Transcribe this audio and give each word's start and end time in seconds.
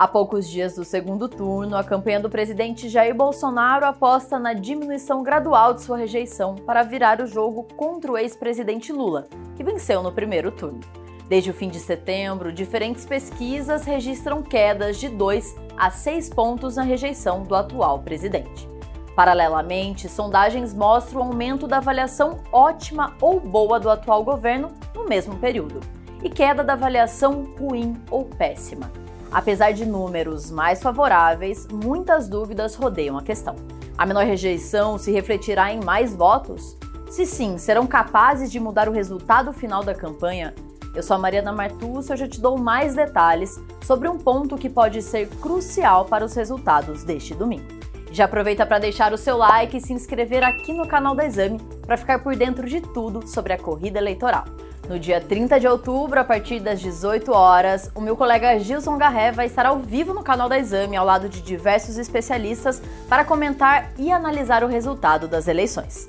Há 0.00 0.08
poucos 0.08 0.48
dias 0.48 0.76
do 0.76 0.82
segundo 0.82 1.28
turno, 1.28 1.76
a 1.76 1.84
campanha 1.84 2.18
do 2.18 2.30
presidente 2.30 2.88
Jair 2.88 3.14
Bolsonaro 3.14 3.84
aposta 3.84 4.38
na 4.38 4.54
diminuição 4.54 5.22
gradual 5.22 5.74
de 5.74 5.82
sua 5.82 5.98
rejeição 5.98 6.54
para 6.54 6.82
virar 6.82 7.20
o 7.20 7.26
jogo 7.26 7.64
contra 7.76 8.10
o 8.10 8.16
ex-presidente 8.16 8.94
Lula, 8.94 9.28
que 9.54 9.62
venceu 9.62 10.02
no 10.02 10.10
primeiro 10.10 10.50
turno. 10.50 10.80
Desde 11.28 11.50
o 11.50 11.52
fim 11.52 11.68
de 11.68 11.78
setembro, 11.78 12.50
diferentes 12.50 13.04
pesquisas 13.04 13.84
registram 13.84 14.42
quedas 14.42 14.98
de 14.98 15.10
2 15.10 15.54
a 15.76 15.90
6 15.90 16.30
pontos 16.30 16.76
na 16.76 16.82
rejeição 16.82 17.42
do 17.42 17.54
atual 17.54 17.98
presidente. 17.98 18.66
Paralelamente, 19.14 20.08
sondagens 20.08 20.72
mostram 20.72 21.20
o 21.20 21.24
aumento 21.24 21.68
da 21.68 21.76
avaliação 21.76 22.38
ótima 22.50 23.14
ou 23.20 23.38
boa 23.38 23.78
do 23.78 23.90
atual 23.90 24.24
governo 24.24 24.70
no 24.94 25.04
mesmo 25.04 25.36
período, 25.36 25.80
e 26.22 26.30
queda 26.30 26.64
da 26.64 26.72
avaliação 26.72 27.50
ruim 27.58 28.00
ou 28.10 28.24
péssima. 28.24 28.90
Apesar 29.32 29.72
de 29.72 29.86
números 29.86 30.50
mais 30.50 30.82
favoráveis, 30.82 31.68
muitas 31.72 32.28
dúvidas 32.28 32.74
rodeiam 32.74 33.16
a 33.16 33.22
questão. 33.22 33.54
A 33.96 34.04
menor 34.04 34.24
rejeição 34.24 34.98
se 34.98 35.12
refletirá 35.12 35.72
em 35.72 35.84
mais 35.84 36.14
votos? 36.14 36.76
Se 37.08 37.24
sim, 37.24 37.56
serão 37.56 37.86
capazes 37.86 38.50
de 38.50 38.58
mudar 38.58 38.88
o 38.88 38.92
resultado 38.92 39.52
final 39.52 39.84
da 39.84 39.94
campanha? 39.94 40.52
Eu 40.94 41.02
sou 41.02 41.14
a 41.14 41.18
Mariana 41.18 41.52
Martus 41.52 42.08
e 42.08 42.12
hoje 42.12 42.24
eu 42.24 42.28
te 42.28 42.40
dou 42.40 42.58
mais 42.58 42.96
detalhes 42.96 43.60
sobre 43.82 44.08
um 44.08 44.18
ponto 44.18 44.58
que 44.58 44.68
pode 44.68 45.00
ser 45.00 45.28
crucial 45.28 46.06
para 46.06 46.24
os 46.24 46.34
resultados 46.34 47.04
deste 47.04 47.32
domingo. 47.32 47.66
Já 48.10 48.24
aproveita 48.24 48.66
para 48.66 48.80
deixar 48.80 49.12
o 49.12 49.18
seu 49.18 49.36
like 49.36 49.76
e 49.76 49.80
se 49.80 49.92
inscrever 49.92 50.42
aqui 50.42 50.72
no 50.72 50.88
canal 50.88 51.14
da 51.14 51.24
Exame 51.24 51.60
para 51.86 51.96
ficar 51.96 52.18
por 52.18 52.34
dentro 52.34 52.68
de 52.68 52.80
tudo 52.80 53.24
sobre 53.28 53.52
a 53.52 53.58
corrida 53.58 54.00
eleitoral. 54.00 54.44
No 54.88 54.98
dia 54.98 55.20
30 55.20 55.60
de 55.60 55.68
outubro, 55.68 56.18
a 56.18 56.24
partir 56.24 56.58
das 56.58 56.80
18 56.80 57.32
horas, 57.32 57.90
o 57.94 58.00
meu 58.00 58.16
colega 58.16 58.58
Gilson 58.58 58.98
Garré 58.98 59.30
vai 59.30 59.46
estar 59.46 59.64
ao 59.64 59.78
vivo 59.78 60.12
no 60.12 60.22
canal 60.22 60.48
da 60.48 60.58
Exame, 60.58 60.96
ao 60.96 61.06
lado 61.06 61.28
de 61.28 61.40
diversos 61.40 61.96
especialistas, 61.96 62.82
para 63.08 63.24
comentar 63.24 63.92
e 63.96 64.10
analisar 64.10 64.64
o 64.64 64.66
resultado 64.66 65.28
das 65.28 65.46
eleições. 65.46 66.08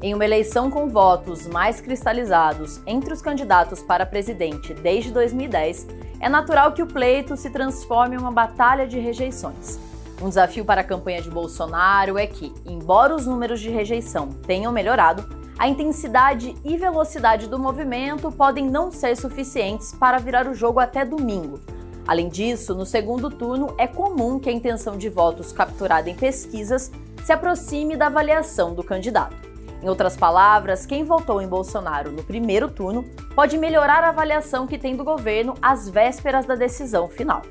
Em 0.00 0.14
uma 0.14 0.24
eleição 0.24 0.70
com 0.70 0.88
votos 0.88 1.46
mais 1.46 1.80
cristalizados 1.80 2.80
entre 2.86 3.12
os 3.12 3.20
candidatos 3.20 3.82
para 3.82 4.06
presidente 4.06 4.72
desde 4.72 5.10
2010, 5.10 5.86
é 6.20 6.28
natural 6.28 6.72
que 6.72 6.82
o 6.82 6.86
pleito 6.86 7.36
se 7.36 7.50
transforme 7.50 8.16
em 8.16 8.18
uma 8.18 8.30
batalha 8.30 8.86
de 8.86 8.98
rejeições. 8.98 9.87
Um 10.20 10.28
desafio 10.28 10.64
para 10.64 10.80
a 10.80 10.84
campanha 10.84 11.22
de 11.22 11.30
Bolsonaro 11.30 12.18
é 12.18 12.26
que, 12.26 12.52
embora 12.66 13.14
os 13.14 13.26
números 13.26 13.60
de 13.60 13.70
rejeição 13.70 14.28
tenham 14.28 14.72
melhorado, 14.72 15.24
a 15.56 15.68
intensidade 15.68 16.56
e 16.64 16.76
velocidade 16.76 17.48
do 17.48 17.58
movimento 17.58 18.30
podem 18.32 18.68
não 18.68 18.90
ser 18.90 19.16
suficientes 19.16 19.92
para 19.92 20.18
virar 20.18 20.48
o 20.48 20.54
jogo 20.54 20.80
até 20.80 21.04
domingo. 21.04 21.60
Além 22.06 22.28
disso, 22.28 22.74
no 22.74 22.86
segundo 22.86 23.30
turno, 23.30 23.74
é 23.78 23.86
comum 23.86 24.40
que 24.40 24.48
a 24.48 24.52
intenção 24.52 24.96
de 24.96 25.08
votos 25.08 25.52
capturada 25.52 26.10
em 26.10 26.14
pesquisas 26.14 26.90
se 27.24 27.32
aproxime 27.32 27.96
da 27.96 28.06
avaliação 28.06 28.74
do 28.74 28.82
candidato. 28.82 29.36
Em 29.80 29.88
outras 29.88 30.16
palavras, 30.16 30.84
quem 30.84 31.04
votou 31.04 31.40
em 31.40 31.46
Bolsonaro 31.46 32.10
no 32.10 32.24
primeiro 32.24 32.68
turno 32.68 33.04
pode 33.34 33.56
melhorar 33.56 34.02
a 34.02 34.08
avaliação 34.08 34.66
que 34.66 34.78
tem 34.78 34.96
do 34.96 35.04
governo 35.04 35.54
às 35.62 35.88
vésperas 35.88 36.46
da 36.46 36.56
decisão 36.56 37.08
final. 37.08 37.42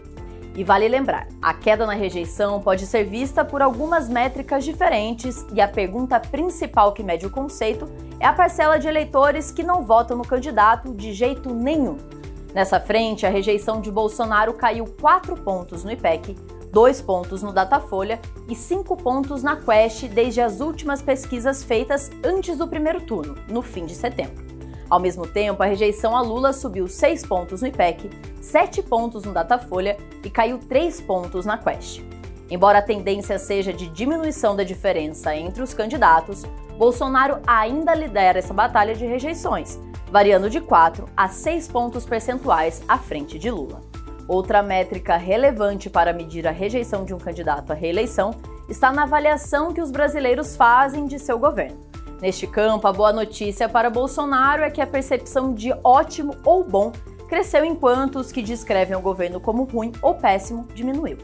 E 0.57 0.63
vale 0.63 0.88
lembrar, 0.88 1.28
a 1.40 1.53
queda 1.53 1.85
na 1.85 1.94
rejeição 1.94 2.59
pode 2.59 2.88
ser 2.88 3.03
vista 3.03 3.45
por 3.45 3.62
algumas 3.62 4.09
métricas 4.09 4.66
diferentes 4.66 5.45
e 5.53 5.62
a 5.62 5.68
pergunta 5.68 6.19
principal 6.19 6.94
que 6.94 7.03
mede 7.03 7.28
o 7.28 7.29
conceito 7.29 7.88
é 8.19 8.25
a 8.25 8.34
parcela 8.34 8.79
de 8.79 8.88
eleitores 8.88 9.51
que 9.51 9.62
não 9.62 9.84
votam 9.84 10.18
no 10.18 10.25
candidato 10.25 10.95
de 10.95 11.13
jeito 11.13 11.53
nenhum. 11.53 11.97
Nessa 12.56 12.79
frente, 12.79 13.23
a 13.23 13.29
rejeição 13.29 13.79
de 13.79 13.91
Bolsonaro 13.91 14.51
caiu 14.51 14.85
4 15.00 15.35
pontos 15.35 15.84
no 15.84 15.91
IPEC, 15.91 16.35
2 16.72 17.01
pontos 17.03 17.44
no 17.44 17.53
Datafolha 17.53 18.19
e 18.50 18.56
5 18.56 18.97
pontos 18.97 19.44
na 19.44 19.57
Quest 19.57 20.07
desde 20.07 20.41
as 20.41 20.59
últimas 20.59 21.03
pesquisas 21.03 21.63
feitas 21.63 22.09
antes 22.24 22.57
do 22.57 22.68
primeiro 22.68 23.01
turno, 23.01 23.35
no 23.47 23.62
fim 23.62 23.85
de 23.85 23.94
setembro. 23.94 24.47
Ao 24.90 25.00
mesmo 25.00 25.28
tempo, 25.28 25.62
a 25.62 25.66
rejeição 25.66 26.16
a 26.16 26.22
Lula 26.22 26.53
subiu 26.53 26.88
6 26.88 27.25
pontos 27.25 27.62
no 27.62 27.68
IPEC, 27.68 28.09
7 28.42 28.81
pontos 28.81 29.24
no 29.24 29.34
Datafolha 29.34 29.98
e 30.24 30.30
caiu 30.30 30.58
3 30.58 31.02
pontos 31.02 31.46
na 31.46 31.58
Quest. 31.58 32.02
Embora 32.50 32.80
a 32.80 32.81
tendência 32.81 33.38
seja 33.38 33.74
de 33.74 33.88
diminuição 33.90 34.56
da 34.56 34.64
diferença 34.64 35.36
entre 35.36 35.62
os 35.62 35.74
candidatos, 35.74 36.46
Bolsonaro 36.78 37.40
ainda 37.46 37.94
lidera 37.94 38.40
essa 38.40 38.53
batalha 38.53 38.96
de 38.96 39.06
rejeições, 39.06 39.78
variando 40.09 40.50
de 40.50 40.62
4 40.62 41.06
a 41.18 41.28
6 41.28 41.68
pontos 41.68 42.06
percentuais 42.06 42.81
à 42.88 42.98
frente 42.98 43.38
de 43.38 43.52
Lula. 43.52 43.81
Outra 44.28 44.62
métrica 44.62 45.18
relevante 45.18 45.90
para 45.90 46.14
medir 46.14 46.48
a 46.48 46.52
rejeição 46.52 47.04
de 47.04 47.14
um 47.14 47.18
candidato 47.18 47.72
à 47.72 47.74
reeleição 47.74 48.34
está 48.69 48.92
na 48.92 49.04
avaliação 49.04 49.74
que 49.74 49.81
os 49.81 49.92
brasileiros 49.92 50.56
fazem 50.56 51.06
de 51.06 51.19
seu 51.19 51.38
governo. 51.38 51.87
Neste 52.22 52.47
campo, 52.47 52.88
a 52.88 52.94
boa 52.94 53.13
notícia 53.13 53.69
para 53.69 53.92
Bolsonaro 53.92 54.63
é 54.63 54.71
que 54.71 54.81
a 54.81 54.88
percepção 54.88 55.53
de 55.53 55.71
ótimo 55.83 56.36
ou 56.44 56.63
bom 56.63 56.92
cresceu 57.30 57.63
enquanto 57.63 58.18
os 58.18 58.31
que 58.31 58.42
descrevem 58.42 58.97
o 58.97 59.01
governo 59.01 59.39
como 59.39 59.65
ruim 59.65 59.92
ou 60.01 60.15
péssimo 60.15 60.68
diminuiu. 60.74 61.18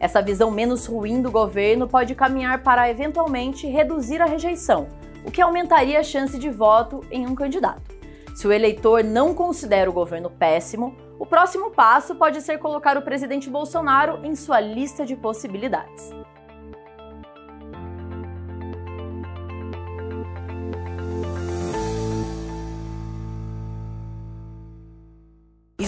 Essa 0.00 0.20
visão 0.20 0.50
menos 0.50 0.86
ruim 0.86 1.22
do 1.22 1.30
governo 1.30 1.86
pode 1.86 2.14
caminhar 2.14 2.62
para 2.62 2.90
eventualmente 2.90 3.66
reduzir 3.68 4.20
a 4.20 4.24
rejeição, 4.24 4.88
o 5.24 5.30
que 5.30 5.40
aumentaria 5.40 6.00
a 6.00 6.02
chance 6.02 6.36
de 6.36 6.50
voto 6.50 7.04
em 7.12 7.26
um 7.26 7.34
candidato. 7.34 7.94
Se 8.34 8.48
o 8.48 8.52
eleitor 8.52 9.04
não 9.04 9.34
considera 9.34 9.90
o 9.90 9.92
governo 9.92 10.30
péssimo, 10.30 10.96
o 11.18 11.26
próximo 11.26 11.70
passo 11.70 12.14
pode 12.14 12.40
ser 12.40 12.58
colocar 12.58 12.96
o 12.96 13.02
presidente 13.02 13.50
Bolsonaro 13.50 14.24
em 14.24 14.34
sua 14.34 14.58
lista 14.58 15.04
de 15.04 15.14
possibilidades. 15.14 16.10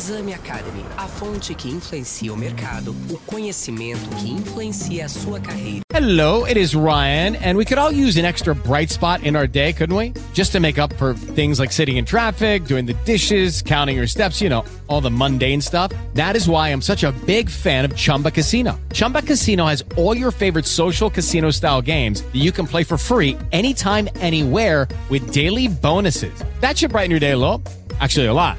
Exame 0.02 0.34
Academy, 0.34 0.84
a 0.98 1.06
fonte 1.06 1.54
que 1.54 1.68
influencia 1.68 2.32
o 2.32 2.36
mercado, 2.36 2.92
o 3.08 3.18
conhecimento 3.18 4.00
que 4.16 4.28
influencia 4.28 5.04
a 5.04 5.08
sua 5.08 5.38
carreira. 5.38 5.82
Hello, 5.94 6.44
it 6.44 6.56
is 6.56 6.74
Ryan, 6.74 7.36
and 7.36 7.56
we 7.56 7.64
could 7.64 7.78
all 7.78 7.92
use 7.92 8.16
an 8.16 8.24
extra 8.24 8.52
bright 8.52 8.90
spot 8.90 9.22
in 9.22 9.36
our 9.36 9.46
day, 9.46 9.72
couldn't 9.72 9.94
we? 9.94 10.12
Just 10.32 10.50
to 10.50 10.58
make 10.58 10.76
up 10.76 10.92
for 10.94 11.14
things 11.14 11.60
like 11.60 11.70
sitting 11.70 11.98
in 11.98 12.04
traffic, 12.04 12.64
doing 12.64 12.84
the 12.84 12.94
dishes, 13.04 13.62
counting 13.62 13.96
your 13.96 14.08
steps, 14.08 14.40
you 14.40 14.48
know, 14.48 14.64
all 14.88 15.00
the 15.00 15.08
mundane 15.08 15.60
stuff. 15.60 15.92
That 16.14 16.34
is 16.34 16.48
why 16.48 16.70
I'm 16.70 16.82
such 16.82 17.04
a 17.04 17.12
big 17.24 17.48
fan 17.48 17.84
of 17.84 17.94
Chumba 17.94 18.32
Casino. 18.32 18.80
Chumba 18.92 19.22
Casino 19.22 19.66
has 19.66 19.84
all 19.96 20.16
your 20.16 20.32
favorite 20.32 20.66
social 20.66 21.10
casino 21.10 21.52
style 21.52 21.80
games 21.80 22.22
that 22.22 22.42
you 22.42 22.50
can 22.50 22.66
play 22.66 22.82
for 22.82 22.98
free 22.98 23.38
anytime, 23.52 24.08
anywhere 24.16 24.88
with 25.10 25.30
daily 25.30 25.68
bonuses. 25.68 26.34
That 26.58 26.76
should 26.76 26.90
brighten 26.90 27.12
your 27.12 27.20
day 27.20 27.30
a 27.30 27.38
little. 27.38 27.62
Actually, 28.00 28.26
a 28.26 28.32
lot. 28.32 28.58